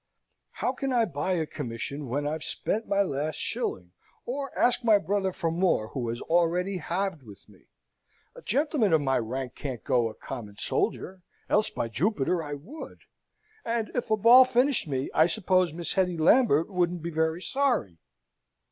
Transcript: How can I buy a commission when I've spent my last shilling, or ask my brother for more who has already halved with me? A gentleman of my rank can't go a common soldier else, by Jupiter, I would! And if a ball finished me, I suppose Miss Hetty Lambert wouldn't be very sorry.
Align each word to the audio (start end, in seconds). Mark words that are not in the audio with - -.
How 0.53 0.73
can 0.73 0.91
I 0.91 1.05
buy 1.05 1.33
a 1.33 1.45
commission 1.45 2.07
when 2.07 2.25
I've 2.25 2.43
spent 2.43 2.87
my 2.87 3.03
last 3.03 3.35
shilling, 3.35 3.91
or 4.25 4.51
ask 4.57 4.83
my 4.83 4.97
brother 4.97 5.31
for 5.31 5.51
more 5.51 5.89
who 5.89 6.09
has 6.09 6.21
already 6.23 6.77
halved 6.77 7.21
with 7.21 7.47
me? 7.47 7.67
A 8.35 8.41
gentleman 8.41 8.93
of 8.93 9.01
my 9.01 9.19
rank 9.19 9.53
can't 9.53 9.83
go 9.83 10.09
a 10.09 10.15
common 10.15 10.57
soldier 10.57 11.21
else, 11.51 11.69
by 11.69 11.87
Jupiter, 11.87 12.41
I 12.41 12.55
would! 12.55 13.01
And 13.63 13.91
if 13.93 14.09
a 14.09 14.17
ball 14.17 14.43
finished 14.43 14.87
me, 14.87 15.11
I 15.13 15.27
suppose 15.27 15.71
Miss 15.71 15.93
Hetty 15.93 16.17
Lambert 16.17 16.71
wouldn't 16.71 17.03
be 17.03 17.11
very 17.11 17.43
sorry. 17.43 17.99